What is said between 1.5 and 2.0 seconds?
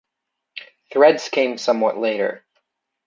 somewhat